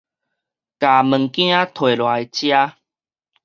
[0.03, 0.25] 共物件提落來
[2.25, 2.73] 遮